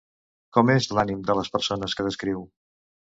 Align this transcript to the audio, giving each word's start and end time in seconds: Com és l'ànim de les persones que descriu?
Com 0.57 0.71
és 0.75 0.87
l'ànim 0.99 1.21
de 1.27 1.35
les 1.41 1.53
persones 1.59 1.97
que 2.01 2.07
descriu? 2.09 2.43